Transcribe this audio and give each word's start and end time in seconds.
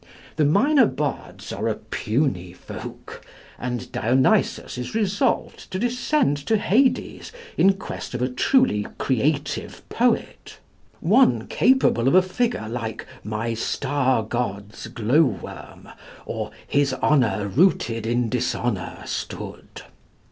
The 0.35 0.45
minor 0.45 0.87
bards 0.87 1.53
are 1.53 1.67
a 1.67 1.75
puny 1.75 2.53
folk, 2.53 3.23
and 3.59 3.91
Dionysus 3.91 4.79
is 4.79 4.95
resolved 4.95 5.69
to 5.71 5.77
descend 5.77 6.37
to 6.47 6.57
Hades 6.57 7.31
in 7.55 7.73
quest 7.73 8.15
of 8.15 8.21
a 8.23 8.27
truly 8.27 8.87
creative 8.97 9.87
poet, 9.89 10.57
one 11.01 11.45
capable 11.45 12.07
of 12.07 12.15
a 12.15 12.23
figure 12.23 12.67
like 12.67 13.05
"my 13.23 13.53
star 13.53 14.23
god's 14.23 14.87
glow 14.87 15.21
worm," 15.23 15.89
or 16.25 16.49
"His 16.67 16.93
honor 16.93 17.47
rooted 17.47 18.07
in 18.07 18.27
dishonor 18.27 19.03
stood." 19.05 19.83